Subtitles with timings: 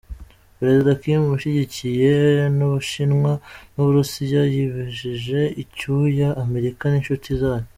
[0.57, 2.13] Perezida Kim ushyigikiwe
[2.57, 3.31] n’Ubushinwa
[3.73, 7.67] n’Uburusiya yabijije icyuya Amerika n’inshuti zayo